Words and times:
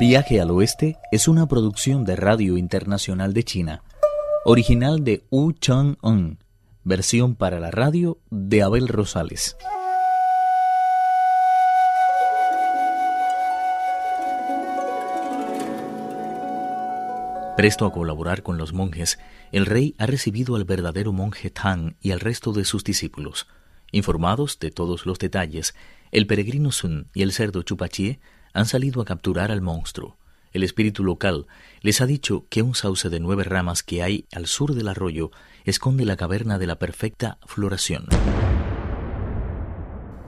Viaje 0.00 0.40
al 0.40 0.50
Oeste 0.50 0.96
es 1.12 1.28
una 1.28 1.46
producción 1.46 2.06
de 2.06 2.16
Radio 2.16 2.56
Internacional 2.56 3.34
de 3.34 3.44
China, 3.44 3.82
original 4.46 5.04
de 5.04 5.26
Wu 5.30 5.52
Chang-un, 5.52 6.38
versión 6.84 7.34
para 7.34 7.60
la 7.60 7.70
radio 7.70 8.16
de 8.30 8.62
Abel 8.62 8.88
Rosales. 8.88 9.58
Presto 17.58 17.84
a 17.84 17.92
colaborar 17.92 18.42
con 18.42 18.56
los 18.56 18.72
monjes, 18.72 19.18
el 19.52 19.66
rey 19.66 19.94
ha 19.98 20.06
recibido 20.06 20.56
al 20.56 20.64
verdadero 20.64 21.12
monje 21.12 21.50
Tang 21.50 21.96
y 22.00 22.12
al 22.12 22.20
resto 22.20 22.54
de 22.54 22.64
sus 22.64 22.84
discípulos. 22.84 23.48
Informados 23.92 24.58
de 24.60 24.70
todos 24.70 25.04
los 25.04 25.18
detalles, 25.18 25.74
el 26.10 26.26
peregrino 26.26 26.72
Sun 26.72 27.10
y 27.12 27.20
el 27.20 27.32
cerdo 27.32 27.60
Chupachie 27.62 28.18
han 28.52 28.66
salido 28.66 29.00
a 29.00 29.04
capturar 29.04 29.50
al 29.50 29.60
monstruo. 29.60 30.16
El 30.52 30.64
espíritu 30.64 31.04
local 31.04 31.46
les 31.80 32.00
ha 32.00 32.06
dicho 32.06 32.46
que 32.48 32.62
un 32.62 32.74
sauce 32.74 33.08
de 33.08 33.20
nueve 33.20 33.44
ramas 33.44 33.82
que 33.82 34.02
hay 34.02 34.26
al 34.32 34.46
sur 34.46 34.74
del 34.74 34.88
arroyo 34.88 35.30
esconde 35.64 36.04
la 36.04 36.16
caverna 36.16 36.58
de 36.58 36.66
la 36.66 36.78
perfecta 36.78 37.38
floración. 37.46 38.06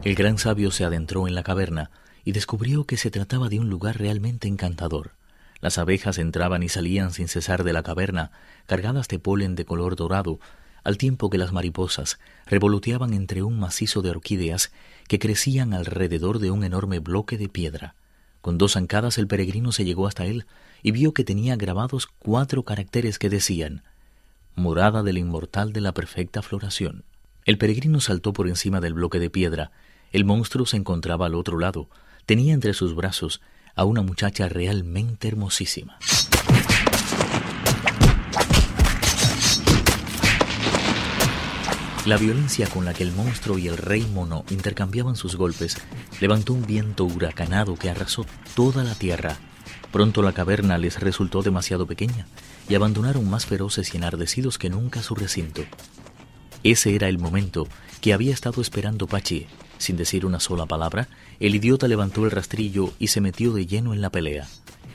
El 0.04 0.14
gran 0.14 0.38
sabio 0.38 0.70
se 0.70 0.84
adentró 0.84 1.26
en 1.26 1.34
la 1.34 1.42
caverna 1.42 1.90
y 2.24 2.32
descubrió 2.32 2.84
que 2.84 2.96
se 2.96 3.10
trataba 3.10 3.48
de 3.48 3.58
un 3.58 3.68
lugar 3.68 3.98
realmente 3.98 4.48
encantador. 4.48 5.12
Las 5.60 5.78
abejas 5.78 6.18
entraban 6.18 6.62
y 6.62 6.68
salían 6.68 7.12
sin 7.12 7.28
cesar 7.28 7.62
de 7.62 7.72
la 7.72 7.82
caverna, 7.82 8.32
cargadas 8.66 9.08
de 9.08 9.18
polen 9.18 9.54
de 9.54 9.64
color 9.64 9.94
dorado, 9.94 10.40
al 10.82 10.98
tiempo 10.98 11.30
que 11.30 11.38
las 11.38 11.52
mariposas 11.52 12.18
revoloteaban 12.46 13.14
entre 13.14 13.42
un 13.42 13.58
macizo 13.60 14.02
de 14.02 14.10
orquídeas 14.10 14.72
que 15.06 15.20
crecían 15.20 15.72
alrededor 15.72 16.40
de 16.40 16.50
un 16.50 16.64
enorme 16.64 16.98
bloque 16.98 17.38
de 17.38 17.48
piedra. 17.48 17.94
Con 18.42 18.58
dos 18.58 18.72
zancadas 18.72 19.18
el 19.18 19.28
peregrino 19.28 19.72
se 19.72 19.84
llegó 19.84 20.06
hasta 20.06 20.26
él 20.26 20.46
y 20.82 20.90
vio 20.90 21.14
que 21.14 21.24
tenía 21.24 21.56
grabados 21.56 22.08
cuatro 22.18 22.64
caracteres 22.64 23.18
que 23.18 23.30
decían 23.30 23.82
Morada 24.56 25.02
del 25.02 25.16
inmortal 25.16 25.72
de 25.72 25.80
la 25.80 25.94
perfecta 25.94 26.42
floración. 26.42 27.04
El 27.46 27.56
peregrino 27.56 28.00
saltó 28.00 28.32
por 28.32 28.48
encima 28.48 28.80
del 28.80 28.94
bloque 28.94 29.18
de 29.18 29.30
piedra. 29.30 29.70
El 30.12 30.24
monstruo 30.24 30.66
se 30.66 30.76
encontraba 30.76 31.26
al 31.26 31.34
otro 31.34 31.58
lado. 31.58 31.88
Tenía 32.26 32.52
entre 32.52 32.74
sus 32.74 32.94
brazos 32.94 33.40
a 33.74 33.84
una 33.84 34.02
muchacha 34.02 34.48
realmente 34.48 35.28
hermosísima. 35.28 35.98
La 42.04 42.16
violencia 42.16 42.66
con 42.66 42.84
la 42.84 42.94
que 42.94 43.04
el 43.04 43.12
monstruo 43.12 43.58
y 43.58 43.68
el 43.68 43.76
rey 43.76 44.04
mono 44.12 44.44
intercambiaban 44.50 45.14
sus 45.14 45.36
golpes 45.36 45.76
levantó 46.20 46.52
un 46.52 46.66
viento 46.66 47.04
huracanado 47.04 47.76
que 47.76 47.90
arrasó 47.90 48.26
toda 48.56 48.82
la 48.82 48.96
tierra. 48.96 49.36
Pronto 49.92 50.20
la 50.20 50.32
caverna 50.32 50.78
les 50.78 50.98
resultó 50.98 51.42
demasiado 51.42 51.86
pequeña 51.86 52.26
y 52.68 52.74
abandonaron 52.74 53.30
más 53.30 53.46
feroces 53.46 53.94
y 53.94 53.98
enardecidos 53.98 54.58
que 54.58 54.68
nunca 54.68 55.00
su 55.00 55.14
recinto. 55.14 55.62
Ese 56.64 56.96
era 56.96 57.08
el 57.08 57.20
momento 57.20 57.68
que 58.00 58.12
había 58.12 58.32
estado 58.32 58.62
esperando 58.62 59.06
Pachi. 59.06 59.46
Sin 59.78 59.96
decir 59.96 60.26
una 60.26 60.40
sola 60.40 60.66
palabra, 60.66 61.06
el 61.38 61.54
idiota 61.54 61.86
levantó 61.86 62.24
el 62.24 62.32
rastrillo 62.32 62.92
y 62.98 63.08
se 63.08 63.20
metió 63.20 63.52
de 63.52 63.66
lleno 63.66 63.94
en 63.94 64.00
la 64.00 64.10
pelea. 64.10 64.48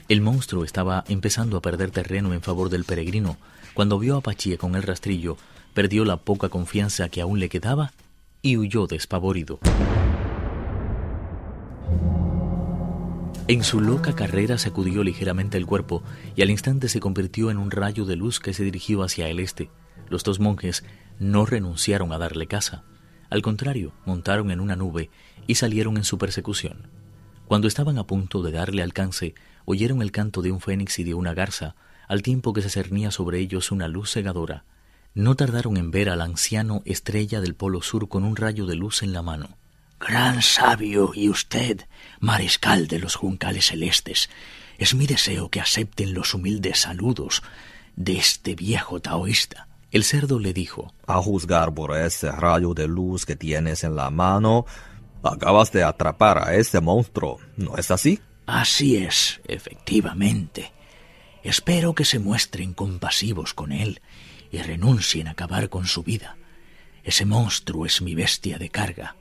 El 0.09 0.21
monstruo 0.21 0.63
estaba 0.63 1.03
empezando 1.09 1.57
a 1.57 1.61
perder 1.61 1.91
terreno 1.91 2.33
en 2.33 2.41
favor 2.41 2.69
del 2.69 2.85
peregrino. 2.85 3.35
Cuando 3.73 3.99
vio 3.99 4.15
a 4.15 4.21
Pachie 4.21 4.57
con 4.57 4.75
el 4.75 4.83
rastrillo, 4.83 5.35
perdió 5.73 6.05
la 6.05 6.15
poca 6.15 6.47
confianza 6.47 7.09
que 7.09 7.19
aún 7.19 7.41
le 7.41 7.49
quedaba 7.49 7.91
y 8.41 8.55
huyó 8.55 8.87
despavorido. 8.87 9.59
En 13.49 13.63
su 13.65 13.81
loca 13.81 14.15
carrera 14.15 14.57
sacudió 14.57 15.03
ligeramente 15.03 15.57
el 15.57 15.65
cuerpo 15.65 16.03
y 16.37 16.41
al 16.41 16.51
instante 16.51 16.87
se 16.87 17.01
convirtió 17.01 17.51
en 17.51 17.57
un 17.57 17.69
rayo 17.69 18.05
de 18.05 18.15
luz 18.15 18.39
que 18.39 18.53
se 18.53 18.63
dirigió 18.63 19.03
hacia 19.03 19.27
el 19.27 19.39
este. 19.39 19.69
Los 20.09 20.23
dos 20.23 20.39
monjes 20.39 20.85
no 21.19 21.45
renunciaron 21.45 22.13
a 22.13 22.17
darle 22.17 22.47
caza. 22.47 22.83
Al 23.29 23.41
contrario, 23.41 23.91
montaron 24.05 24.51
en 24.51 24.61
una 24.61 24.77
nube 24.77 25.09
y 25.47 25.55
salieron 25.55 25.97
en 25.97 26.05
su 26.05 26.17
persecución. 26.17 26.87
Cuando 27.47 27.69
estaban 27.69 27.97
a 27.97 28.05
punto 28.05 28.41
de 28.41 28.51
darle 28.51 28.83
alcance, 28.83 29.33
oyeron 29.69 30.01
el 30.01 30.13
canto 30.13 30.41
de 30.41 30.49
un 30.49 30.61
fénix 30.61 30.97
y 30.97 31.03
de 31.03 31.13
una 31.13 31.33
garza, 31.33 31.75
al 32.07 32.21
tiempo 32.21 32.53
que 32.53 32.61
se 32.61 32.69
cernía 32.69 33.11
sobre 33.11 33.39
ellos 33.39 33.69
una 33.69 33.89
luz 33.89 34.13
cegadora. 34.13 34.63
No 35.13 35.35
tardaron 35.35 35.75
en 35.75 35.91
ver 35.91 36.09
al 36.09 36.21
anciano 36.21 36.81
estrella 36.85 37.41
del 37.41 37.53
Polo 37.53 37.81
Sur 37.81 38.07
con 38.07 38.23
un 38.23 38.37
rayo 38.37 38.65
de 38.65 38.75
luz 38.75 39.03
en 39.03 39.11
la 39.11 39.21
mano. 39.21 39.57
Gran 39.99 40.41
sabio 40.41 41.11
y 41.13 41.27
usted, 41.27 41.81
mariscal 42.21 42.87
de 42.87 42.99
los 42.99 43.15
juncales 43.15 43.65
celestes, 43.65 44.29
es 44.77 44.95
mi 44.95 45.05
deseo 45.05 45.49
que 45.49 45.59
acepten 45.59 46.13
los 46.13 46.33
humildes 46.33 46.79
saludos 46.79 47.43
de 47.97 48.17
este 48.17 48.55
viejo 48.55 49.01
taoísta. 49.01 49.67
El 49.91 50.05
cerdo 50.05 50.39
le 50.39 50.53
dijo, 50.53 50.93
A 51.07 51.21
juzgar 51.21 51.73
por 51.73 51.97
ese 51.97 52.31
rayo 52.31 52.73
de 52.73 52.87
luz 52.87 53.25
que 53.25 53.35
tienes 53.35 53.83
en 53.83 53.97
la 53.97 54.11
mano, 54.11 54.65
acabas 55.23 55.73
de 55.73 55.83
atrapar 55.83 56.37
a 56.37 56.55
ese 56.55 56.79
monstruo, 56.79 57.39
¿no 57.57 57.75
es 57.75 57.91
así? 57.91 58.21
Así 58.47 58.95
es, 58.95 59.41
efectivamente. 59.45 60.71
Espero 61.43 61.93
que 61.93 62.05
se 62.05 62.17
muestren 62.17 62.73
compasivos 62.73 63.53
con 63.53 63.73
él 63.73 64.01
y 64.51 64.57
renuncien 64.59 65.27
a 65.27 65.31
acabar 65.31 65.69
con 65.69 65.85
su 65.85 66.01
vida. 66.01 66.37
Ese 67.03 67.25
monstruo 67.25 67.85
es 67.85 68.01
mi 68.01 68.15
bestia 68.15 68.57
de 68.57 68.69
carga. 68.69 69.17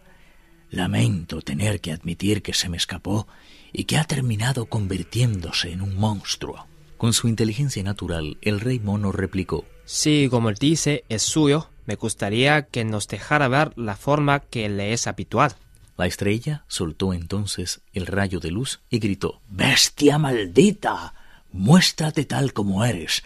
Lamento 0.71 1.43
tener 1.43 1.81
que 1.81 1.93
admitir 1.93 2.41
que 2.41 2.55
se 2.55 2.69
me 2.69 2.77
escapó 2.77 3.27
y 3.73 3.85
que 3.85 3.99
ha 3.99 4.05
terminado 4.05 4.67
convirtiéndose 4.67 5.73
en 5.73 5.83
un 5.83 5.97
monstruo. 5.97 6.69
Con 6.97 7.13
su 7.13 7.27
inteligencia 7.27 7.83
natural, 7.83 8.39
el 8.43 8.61
rey 8.61 8.79
mono 8.79 9.11
replicó. 9.11 9.65
Sí, 9.85 10.29
como 10.31 10.51
él 10.51 10.57
dice, 10.57 11.05
es 11.09 11.23
suyo. 11.23 11.71
Me 11.85 11.97
gustaría 11.97 12.63
que 12.63 12.85
nos 12.85 13.09
dejara 13.09 13.49
ver 13.49 13.77
la 13.77 13.97
forma 13.97 14.41
que 14.41 14.69
le 14.69 14.93
es 14.93 15.09
habitual. 15.09 15.57
La 15.97 16.07
estrella 16.07 16.65
soltó 16.69 17.12
entonces 17.12 17.81
el 17.93 18.07
rayo 18.07 18.41
de 18.41 18.51
luz 18.51 18.81
y 18.91 18.99
gritó. 18.99 19.41
Bestia 19.49 20.19
maldita. 20.19 21.15
Muéstrate 21.53 22.25
tal 22.25 22.53
como 22.53 22.84
eres 22.84 23.23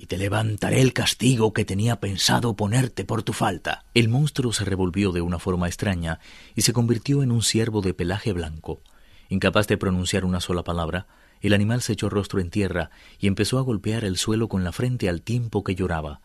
y 0.00 0.06
te 0.06 0.16
levantaré 0.16 0.80
el 0.80 0.94
castigo 0.94 1.52
que 1.52 1.66
tenía 1.66 2.00
pensado 2.00 2.56
ponerte 2.56 3.04
por 3.04 3.22
tu 3.22 3.34
falta. 3.34 3.84
El 3.92 4.08
monstruo 4.08 4.50
se 4.50 4.64
revolvió 4.64 5.12
de 5.12 5.20
una 5.20 5.38
forma 5.38 5.66
extraña 5.66 6.20
y 6.54 6.62
se 6.62 6.72
convirtió 6.72 7.22
en 7.22 7.30
un 7.30 7.42
ciervo 7.42 7.82
de 7.82 7.92
pelaje 7.92 8.32
blanco. 8.32 8.80
Incapaz 9.28 9.66
de 9.68 9.76
pronunciar 9.76 10.24
una 10.24 10.40
sola 10.40 10.64
palabra, 10.64 11.06
el 11.42 11.52
animal 11.52 11.82
se 11.82 11.92
echó 11.92 12.08
rostro 12.08 12.40
en 12.40 12.48
tierra 12.48 12.90
y 13.18 13.26
empezó 13.26 13.58
a 13.58 13.62
golpear 13.62 14.04
el 14.04 14.16
suelo 14.16 14.48
con 14.48 14.64
la 14.64 14.72
frente 14.72 15.06
al 15.10 15.20
tiempo 15.20 15.64
que 15.64 15.74
lloraba. 15.74 16.22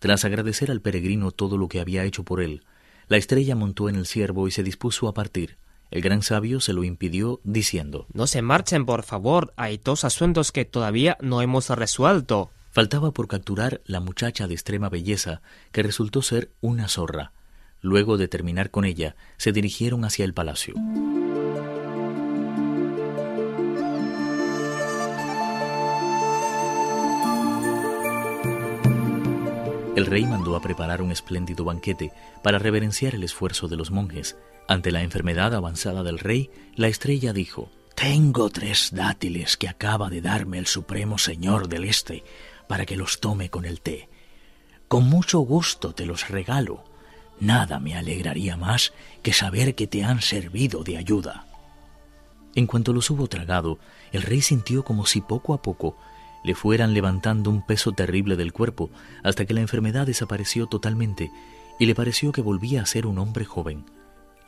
Tras 0.00 0.24
agradecer 0.24 0.72
al 0.72 0.80
peregrino 0.80 1.30
todo 1.30 1.56
lo 1.58 1.68
que 1.68 1.78
había 1.78 2.02
hecho 2.02 2.24
por 2.24 2.40
él, 2.40 2.64
la 3.12 3.18
estrella 3.18 3.54
montó 3.54 3.90
en 3.90 3.96
el 3.96 4.06
ciervo 4.06 4.48
y 4.48 4.52
se 4.52 4.62
dispuso 4.62 5.06
a 5.06 5.12
partir. 5.12 5.58
El 5.90 6.00
gran 6.00 6.22
sabio 6.22 6.60
se 6.60 6.72
lo 6.72 6.82
impidió, 6.82 7.42
diciendo 7.44 8.06
No 8.14 8.26
se 8.26 8.40
marchen, 8.40 8.86
por 8.86 9.02
favor. 9.02 9.52
Hay 9.58 9.76
dos 9.76 10.04
asuntos 10.04 10.50
que 10.50 10.64
todavía 10.64 11.18
no 11.20 11.42
hemos 11.42 11.68
resuelto. 11.68 12.50
Faltaba 12.70 13.10
por 13.10 13.28
capturar 13.28 13.82
la 13.84 14.00
muchacha 14.00 14.48
de 14.48 14.54
extrema 14.54 14.88
belleza, 14.88 15.42
que 15.72 15.82
resultó 15.82 16.22
ser 16.22 16.52
una 16.62 16.88
zorra. 16.88 17.32
Luego 17.82 18.16
de 18.16 18.28
terminar 18.28 18.70
con 18.70 18.86
ella, 18.86 19.14
se 19.36 19.52
dirigieron 19.52 20.06
hacia 20.06 20.24
el 20.24 20.32
palacio. 20.32 20.72
El 29.94 30.06
rey 30.06 30.24
mandó 30.24 30.56
a 30.56 30.62
preparar 30.62 31.02
un 31.02 31.12
espléndido 31.12 31.66
banquete 31.66 32.12
para 32.42 32.58
reverenciar 32.58 33.14
el 33.14 33.24
esfuerzo 33.24 33.68
de 33.68 33.76
los 33.76 33.90
monjes. 33.90 34.38
Ante 34.66 34.90
la 34.90 35.02
enfermedad 35.02 35.54
avanzada 35.54 36.02
del 36.02 36.18
rey, 36.18 36.50
la 36.76 36.88
estrella 36.88 37.34
dijo, 37.34 37.70
Tengo 37.94 38.48
tres 38.48 38.88
dátiles 38.94 39.58
que 39.58 39.68
acaba 39.68 40.08
de 40.08 40.22
darme 40.22 40.58
el 40.58 40.66
Supremo 40.66 41.18
Señor 41.18 41.68
del 41.68 41.84
Este 41.84 42.24
para 42.68 42.86
que 42.86 42.96
los 42.96 43.20
tome 43.20 43.50
con 43.50 43.66
el 43.66 43.82
té. 43.82 44.08
Con 44.88 45.10
mucho 45.10 45.40
gusto 45.40 45.94
te 45.94 46.06
los 46.06 46.30
regalo. 46.30 46.84
Nada 47.38 47.78
me 47.78 47.94
alegraría 47.94 48.56
más 48.56 48.94
que 49.22 49.34
saber 49.34 49.74
que 49.74 49.86
te 49.86 50.04
han 50.04 50.22
servido 50.22 50.84
de 50.84 50.96
ayuda. 50.96 51.46
En 52.54 52.66
cuanto 52.66 52.94
los 52.94 53.10
hubo 53.10 53.26
tragado, 53.26 53.78
el 54.10 54.22
rey 54.22 54.40
sintió 54.40 54.84
como 54.84 55.04
si 55.04 55.20
poco 55.20 55.52
a 55.52 55.60
poco 55.60 55.98
le 56.44 56.54
fueran 56.54 56.94
levantando 56.94 57.50
un 57.50 57.64
peso 57.64 57.92
terrible 57.92 58.36
del 58.36 58.52
cuerpo 58.52 58.90
hasta 59.22 59.44
que 59.44 59.54
la 59.54 59.60
enfermedad 59.60 60.06
desapareció 60.06 60.66
totalmente 60.66 61.30
y 61.78 61.86
le 61.86 61.94
pareció 61.94 62.32
que 62.32 62.42
volvía 62.42 62.82
a 62.82 62.86
ser 62.86 63.06
un 63.06 63.18
hombre 63.18 63.44
joven. 63.44 63.84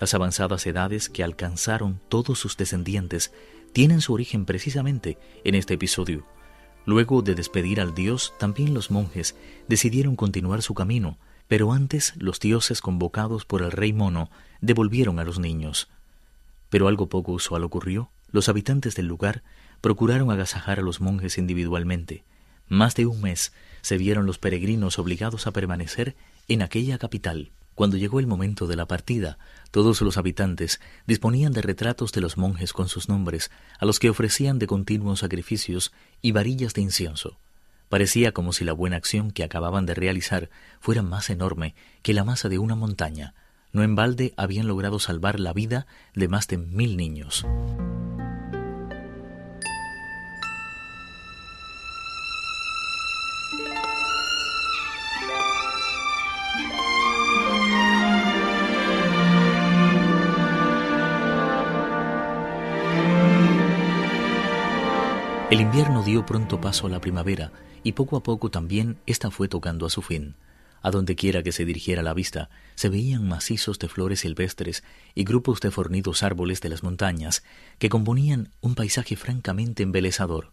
Las 0.00 0.14
avanzadas 0.14 0.67
edades 0.67 1.08
que 1.08 1.25
alcanzaron 1.25 2.00
todos 2.08 2.38
sus 2.38 2.56
descendientes 2.56 3.32
tienen 3.73 4.00
su 4.00 4.12
origen 4.12 4.44
precisamente 4.44 5.19
en 5.44 5.55
este 5.55 5.75
episodio. 5.75 6.26
Luego 6.87 7.23
de 7.23 7.35
despedir 7.35 7.81
al 7.81 7.94
dios, 7.94 8.35
también 8.38 8.75
los 8.75 8.91
monjes 8.91 9.37
decidieron 9.69 10.17
continuar 10.17 10.62
su 10.62 10.75
camino, 10.75 11.19
pero 11.49 11.73
antes 11.73 12.14
los 12.17 12.41
dioses 12.41 12.81
convocados 12.81 13.44
por 13.44 13.62
el 13.62 13.73
rey 13.73 13.93
mono 13.93 14.31
devolvieron 14.61 15.19
a 15.19 15.25
los 15.25 15.38
niños. 15.38 15.88
Pero 16.69 16.88
algo 16.88 17.08
poco 17.08 17.32
usual 17.32 17.64
ocurrió. 17.64 18.11
Los 18.31 18.49
habitantes 18.49 18.94
del 18.96 19.06
lugar 19.06 19.43
procuraron 19.84 20.31
agasajar 20.31 20.78
a 20.78 20.82
los 20.82 21.02
monjes 21.02 21.36
individualmente. 21.36 22.25
Más 22.69 22.94
de 22.94 23.04
un 23.04 23.20
mes 23.20 23.52
se 23.82 23.98
vieron 23.98 24.25
los 24.25 24.38
peregrinos 24.38 24.98
obligados 24.98 25.46
a 25.46 25.50
permanecer 25.50 26.16
en 26.48 26.62
aquella 26.62 26.96
capital. 26.96 27.50
Cuando 27.75 27.98
llegó 27.98 28.19
el 28.19 28.26
momento 28.26 28.66
de 28.66 28.76
la 28.76 28.86
partida, 28.86 29.36
todos 29.72 30.00
los 30.00 30.16
habitantes 30.16 30.81
disponían 31.06 31.52
de 31.52 31.60
retratos 31.60 32.12
de 32.12 32.22
los 32.22 32.38
monjes 32.38 32.72
con 32.72 32.88
sus 32.88 33.10
nombres, 33.10 33.50
a 33.78 33.84
los 33.84 33.98
que 33.98 34.08
ofrecían 34.08 34.58
de 34.58 34.66
continuos 34.66 35.19
sacrificios 35.20 35.92
y 36.22 36.32
varillas 36.32 36.72
de 36.72 36.81
incienso. 36.81 37.38
Parecía 37.90 38.32
como 38.32 38.54
si 38.54 38.64
la 38.64 38.72
buena 38.72 38.96
acción 38.96 39.32
que 39.32 39.44
acababan 39.44 39.84
de 39.84 39.92
realizar 39.92 40.48
fuera 40.81 41.02
más 41.02 41.28
enorme 41.28 41.75
que 42.00 42.14
la 42.14 42.25
masa 42.25 42.48
de 42.48 42.56
una 42.56 42.75
montaña. 42.75 43.34
No 43.70 43.82
en 43.82 43.96
balde 43.96 44.32
habían 44.38 44.66
logrado 44.66 44.98
salvar 44.98 45.40
la 45.40 45.52
vida 45.52 45.86
de 46.14 46.28
más 46.28 46.48
de 46.48 46.56
mil 46.56 46.96
niños. 46.96 47.44
Invierno 65.75 66.05
dio 66.05 66.25
pronto 66.25 66.61
paso 66.61 66.87
a 66.87 66.88
la 66.88 67.00
primavera 67.00 67.50
y 67.82 67.94
poco 67.94 68.17
a 68.17 68.23
poco 68.23 68.49
también 68.49 68.97
ésta 69.06 69.32
fue 69.32 69.49
tocando 69.49 69.87
a 69.87 69.91
su 69.91 70.03
fin. 70.03 70.37
A 70.82 70.93
donde 70.93 71.17
quiera 71.17 71.43
que 71.43 71.50
se 71.50 71.65
dirigiera 71.65 72.00
la 72.00 72.15
vista, 72.15 72.49
se 72.76 72.88
veían 72.88 73.26
macizos 73.26 73.81
de 73.81 73.88
flores 73.88 74.21
silvestres 74.21 74.85
y 75.17 75.25
grupos 75.25 75.61
de 75.61 75.73
fornidos 75.73 76.23
árboles 76.23 76.61
de 76.61 76.69
las 76.69 76.85
montañas 76.85 77.43
que 77.81 77.88
componían 77.88 78.50
un 78.61 78.76
paisaje 78.76 79.17
francamente 79.17 79.82
embelezador. 79.82 80.53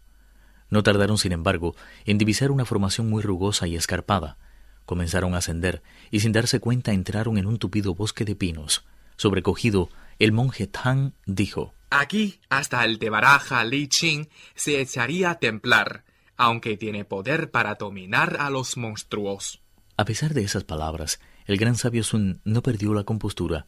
No 0.70 0.82
tardaron, 0.82 1.18
sin 1.18 1.30
embargo, 1.30 1.76
en 2.04 2.18
divisar 2.18 2.50
una 2.50 2.64
formación 2.64 3.08
muy 3.08 3.22
rugosa 3.22 3.68
y 3.68 3.76
escarpada. 3.76 4.38
Comenzaron 4.86 5.36
a 5.36 5.38
ascender 5.38 5.84
y 6.10 6.18
sin 6.18 6.32
darse 6.32 6.58
cuenta 6.58 6.92
entraron 6.92 7.38
en 7.38 7.46
un 7.46 7.58
tupido 7.58 7.94
bosque 7.94 8.24
de 8.24 8.34
pinos. 8.34 8.84
Sobrecogido, 9.18 9.88
el 10.18 10.32
monje 10.32 10.66
Tang 10.66 11.12
dijo 11.26 11.74
Aquí, 11.94 12.40
hasta 12.48 12.86
el 12.86 12.98
de 12.98 13.10
baraja 13.10 13.62
Li 13.64 13.86
Qing 13.86 14.30
se 14.54 14.80
echaría 14.80 15.32
a 15.32 15.38
templar, 15.38 16.04
aunque 16.38 16.78
tiene 16.78 17.04
poder 17.04 17.50
para 17.50 17.74
dominar 17.74 18.38
a 18.40 18.48
los 18.48 18.78
monstruos. 18.78 19.60
A 19.98 20.06
pesar 20.06 20.32
de 20.32 20.42
esas 20.42 20.64
palabras, 20.64 21.20
el 21.44 21.58
gran 21.58 21.76
sabio 21.76 22.02
Sun 22.02 22.40
no 22.44 22.62
perdió 22.62 22.94
la 22.94 23.04
compostura. 23.04 23.66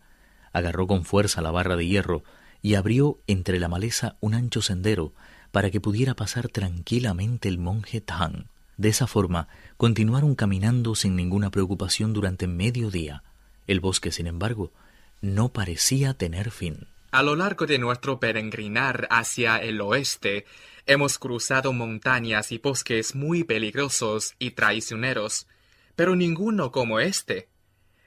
Agarró 0.55 0.87
con 0.87 1.05
fuerza 1.05 1.43
la 1.43 1.51
barra 1.51 1.77
de 1.77 1.87
hierro 1.87 2.25
y 2.63 2.77
abrió 2.77 3.21
entre 3.27 3.61
la 3.61 3.69
maleza 3.69 4.17
un 4.21 4.33
ancho 4.33 4.63
sendero 4.63 5.13
para 5.51 5.71
que 5.71 5.83
pudiera 5.83 6.15
pasar 6.15 6.49
tranquilamente 6.49 7.51
el 7.51 7.59
monje 7.59 8.01
Tang. 8.01 8.47
De 8.79 8.89
esa 8.89 9.07
forma, 9.07 9.49
continuaron 9.77 10.35
caminando 10.35 10.95
sin 10.95 11.15
ninguna 11.15 11.51
preocupación 11.51 12.15
durante 12.15 12.47
medio 12.47 12.91
día. 12.91 13.23
El 13.67 13.81
bosque, 13.81 14.11
sin 14.13 14.27
embargo, 14.27 14.73
no 15.21 15.53
parecía 15.53 16.15
tener 16.15 16.51
fin. 16.51 16.89
A 17.15 17.23
lo 17.23 17.37
largo 17.37 17.65
de 17.65 17.79
nuestro 17.79 18.19
peregrinar 18.19 19.07
hacia 19.09 19.59
el 19.59 19.81
oeste, 19.81 20.47
hemos 20.85 21.21
cruzado 21.21 21.73
montañas 21.73 22.51
y 22.51 22.59
bosques 22.59 23.15
muy 23.15 23.45
peligrosos 23.45 24.35
y 24.41 24.51
traicioneros, 24.51 25.47
pero 25.95 26.17
ninguno 26.17 26.73
como 26.73 26.99
este. 26.99 27.49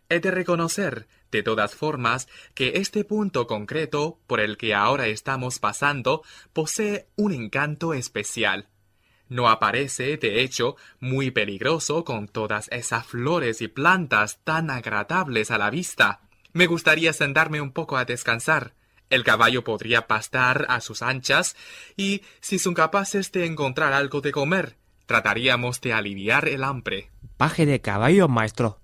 He 0.09 0.19
de 0.19 0.29
reconocer, 0.29 1.07
de 1.31 1.41
todas 1.41 1.73
formas, 1.73 2.27
que 2.53 2.79
este 2.79 3.05
punto 3.05 3.47
concreto 3.47 4.19
por 4.27 4.41
el 4.41 4.57
que 4.57 4.75
ahora 4.75 5.07
estamos 5.07 5.59
pasando 5.59 6.21
posee 6.51 7.07
un 7.15 7.31
encanto 7.31 7.93
especial. 7.93 8.67
No 9.29 9.47
aparece, 9.47 10.17
de 10.17 10.41
hecho, 10.41 10.75
muy 10.99 11.31
peligroso 11.31 12.03
con 12.03 12.27
todas 12.27 12.67
esas 12.73 13.07
flores 13.07 13.61
y 13.61 13.69
plantas 13.69 14.43
tan 14.43 14.69
agradables 14.69 15.49
a 15.49 15.57
la 15.57 15.69
vista. 15.69 16.19
Me 16.51 16.67
gustaría 16.67 17.13
sentarme 17.13 17.61
un 17.61 17.71
poco 17.71 17.95
a 17.95 18.03
descansar. 18.03 18.73
El 19.09 19.23
caballo 19.23 19.63
podría 19.63 20.07
pastar 20.07 20.65
a 20.69 20.81
sus 20.81 21.01
anchas 21.01 21.55
y, 21.95 22.23
si 22.41 22.59
son 22.59 22.73
capaces 22.73 23.31
de 23.31 23.45
encontrar 23.45 23.93
algo 23.93 24.19
de 24.19 24.31
comer, 24.31 24.75
trataríamos 25.05 25.79
de 25.79 25.93
aliviar 25.93 26.47
el 26.49 26.63
hambre. 26.63 27.09
Paje 27.37 27.65
de 27.65 27.79
caballo, 27.79 28.27
maestro. 28.27 28.79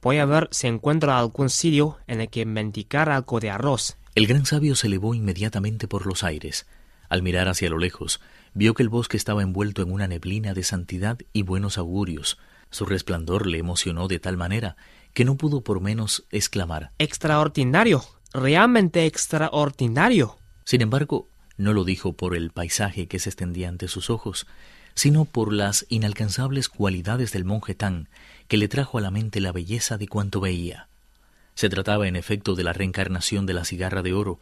Voy 0.00 0.18
a 0.18 0.24
ver 0.24 0.48
si 0.50 0.66
encuentro 0.66 1.12
algún 1.12 1.50
sitio 1.50 1.98
en 2.06 2.22
el 2.22 2.30
que 2.30 2.46
mendicar 2.46 3.10
algo 3.10 3.38
de 3.38 3.50
arroz. 3.50 3.98
El 4.14 4.26
gran 4.26 4.46
sabio 4.46 4.76
se 4.76 4.86
elevó 4.86 5.14
inmediatamente 5.14 5.88
por 5.88 6.06
los 6.06 6.24
aires. 6.24 6.66
Al 7.10 7.22
mirar 7.22 7.48
hacia 7.48 7.68
lo 7.68 7.78
lejos, 7.78 8.20
vio 8.54 8.72
que 8.72 8.82
el 8.82 8.88
bosque 8.88 9.18
estaba 9.18 9.42
envuelto 9.42 9.82
en 9.82 9.92
una 9.92 10.08
neblina 10.08 10.54
de 10.54 10.62
santidad 10.62 11.18
y 11.34 11.42
buenos 11.42 11.76
augurios. 11.76 12.38
Su 12.70 12.86
resplandor 12.86 13.46
le 13.46 13.58
emocionó 13.58 14.08
de 14.08 14.18
tal 14.18 14.36
manera 14.38 14.76
que 15.12 15.24
no 15.24 15.36
pudo 15.36 15.62
por 15.62 15.80
menos 15.80 16.24
exclamar 16.30 16.92
Extraordinario 16.98 18.02
realmente 18.36 19.06
extraordinario. 19.06 20.38
Sin 20.64 20.82
embargo, 20.82 21.28
no 21.56 21.72
lo 21.72 21.84
dijo 21.84 22.12
por 22.12 22.36
el 22.36 22.50
paisaje 22.50 23.06
que 23.08 23.18
se 23.18 23.30
extendía 23.30 23.68
ante 23.68 23.88
sus 23.88 24.10
ojos, 24.10 24.46
sino 24.94 25.24
por 25.24 25.52
las 25.52 25.86
inalcanzables 25.88 26.68
cualidades 26.68 27.32
del 27.32 27.44
monje 27.44 27.74
Tang, 27.74 28.06
que 28.48 28.56
le 28.56 28.68
trajo 28.68 28.98
a 28.98 29.00
la 29.00 29.10
mente 29.10 29.40
la 29.40 29.52
belleza 29.52 29.98
de 29.98 30.08
cuanto 30.08 30.40
veía. 30.40 30.88
Se 31.54 31.68
trataba, 31.68 32.06
en 32.06 32.16
efecto, 32.16 32.54
de 32.54 32.64
la 32.64 32.72
reencarnación 32.72 33.46
de 33.46 33.54
la 33.54 33.64
cigarra 33.64 34.02
de 34.02 34.12
oro, 34.12 34.38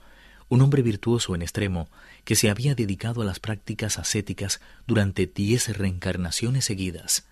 un 0.48 0.60
hombre 0.60 0.82
virtuoso 0.82 1.34
en 1.34 1.42
extremo 1.42 1.88
que 2.24 2.36
se 2.36 2.50
había 2.50 2.74
dedicado 2.74 3.22
a 3.22 3.24
las 3.24 3.40
prácticas 3.40 3.98
ascéticas 3.98 4.60
durante 4.86 5.26
diez 5.26 5.76
reencarnaciones 5.76 6.64
seguidas. 6.64 7.26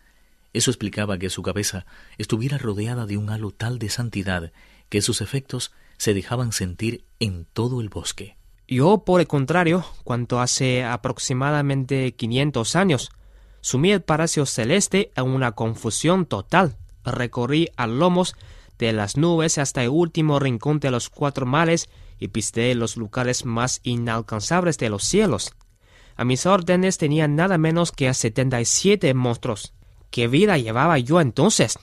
Eso 0.53 0.71
explicaba 0.71 1.19
que 1.19 1.31
su 1.31 1.43
cabeza 1.43 1.87
estuviera 2.19 2.59
rodeada 2.59 3.07
de 3.07 3.17
un 3.17 3.31
halo 3.31 3.51
tal 3.51 3.79
de 3.79 3.89
santidad 3.89 4.53
que 4.89 5.03
sus 5.03 5.21
efectos 5.21 5.73
se 5.97 6.15
dejaban 6.15 6.53
sentir 6.53 7.05
en 7.21 7.47
todo 7.53 7.81
el 7.81 7.89
bosque. 7.89 8.37
Yo, 8.69 9.05
por 9.05 9.21
el 9.21 9.27
contrario, 9.27 9.85
cuanto 10.05 10.41
hace 10.41 10.85
aproximadamente 10.85 12.15
500 12.15 12.77
años, 12.77 13.11
sumí 13.61 13.93
el 13.93 14.03
Palacio 14.03 14.47
Celeste 14.47 15.11
en 15.17 15.25
una 15.25 15.53
confusión 15.53 16.27
total. 16.27 16.77
Recorrí 17.05 17.69
a 17.77 17.87
lomos 17.87 18.35
de 18.79 18.93
las 18.93 19.17
nubes 19.17 19.59
hasta 19.59 19.83
el 19.83 19.91
último 19.91 20.39
rincón 20.39 20.81
de 20.81 20.91
los 20.91 21.09
cuatro 21.09 21.47
males 21.47 21.89
y 22.19 22.29
pisé 22.29 22.75
los 22.75 22.97
lugares 22.97 23.45
más 23.45 23.81
inalcanzables 23.83 24.79
de 24.79 24.91
los 24.91 25.05
cielos. 25.05 25.53
A 26.17 26.25
mis 26.25 26.47
órdenes 26.47 26.99
tenía 26.99 27.29
nada 27.29 27.59
menos 27.59 27.93
que 27.93 28.09
a 28.09 28.15
setenta 28.15 28.61
y 28.61 28.65
siete 28.65 29.13
monstruos. 29.15 29.73
¿Qué 30.13 30.29
vida 30.29 30.59
llevaba 30.59 30.99
yo 30.99 31.23
entonces? 31.23 31.79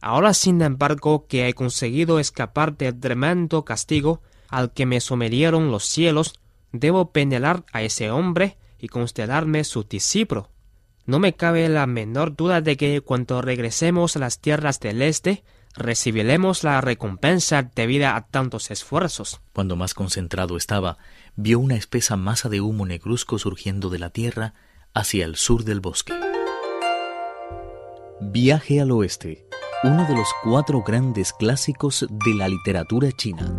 Ahora, 0.00 0.32
sin 0.32 0.62
embargo, 0.62 1.26
que 1.28 1.48
he 1.48 1.52
conseguido 1.52 2.18
escapar 2.18 2.78
del 2.78 2.98
tremendo 2.98 3.66
castigo 3.66 4.22
al 4.48 4.72
que 4.72 4.86
me 4.86 5.00
sometieron 5.00 5.70
los 5.70 5.84
cielos, 5.84 6.40
debo 6.72 7.12
penelar 7.12 7.66
a 7.70 7.82
ese 7.82 8.10
hombre 8.10 8.56
y 8.78 8.88
considerarme 8.88 9.64
su 9.64 9.84
discípulo. 9.84 10.48
No 11.04 11.18
me 11.18 11.34
cabe 11.34 11.68
la 11.68 11.86
menor 11.86 12.34
duda 12.34 12.62
de 12.62 12.78
que 12.78 13.02
cuando 13.02 13.42
regresemos 13.42 14.16
a 14.16 14.20
las 14.20 14.40
tierras 14.40 14.80
del 14.80 15.02
este, 15.02 15.44
recibiremos 15.74 16.64
la 16.64 16.80
recompensa 16.80 17.70
debida 17.74 18.16
a 18.16 18.28
tantos 18.28 18.70
esfuerzos. 18.70 19.42
Cuando 19.52 19.76
más 19.76 19.92
concentrado 19.92 20.56
estaba, 20.56 20.96
vio 21.36 21.58
una 21.58 21.76
espesa 21.76 22.16
masa 22.16 22.48
de 22.48 22.62
humo 22.62 22.86
negruzco 22.86 23.38
surgiendo 23.38 23.90
de 23.90 23.98
la 23.98 24.08
tierra 24.08 24.54
hacia 24.94 25.26
el 25.26 25.36
sur 25.36 25.64
del 25.64 25.80
bosque. 25.80 26.14
Viaje 28.20 28.80
al 28.80 28.90
oeste 28.90 29.46
uno 29.84 30.04
de 30.04 30.14
los 30.16 30.26
cuatro 30.42 30.82
grandes 30.82 31.32
clásicos 31.32 32.04
de 32.10 32.34
la 32.34 32.48
literatura 32.48 33.12
china. 33.12 33.54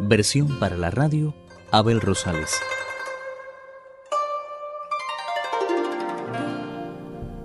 Versión 0.00 0.58
para 0.58 0.78
la 0.78 0.90
radio, 0.90 1.34
Abel 1.70 2.00
Rosales. 2.00 2.50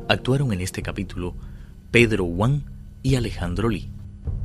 Actuaron 0.08 0.54
en 0.54 0.62
este 0.62 0.82
capítulo 0.82 1.36
Pedro 1.92 2.24
Wang 2.24 2.62
y 3.04 3.16
Alejandro 3.16 3.68
Li. 3.68 3.92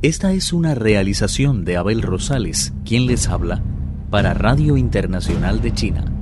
Esta 0.01 0.33
es 0.33 0.51
una 0.51 0.75
realización 0.75 1.63
de 1.63 1.77
Abel 1.77 2.01
Rosales, 2.01 2.73
quien 2.83 3.05
les 3.05 3.29
habla, 3.29 3.63
para 4.09 4.33
Radio 4.33 4.75
Internacional 4.75 5.61
de 5.61 5.73
China. 5.73 6.14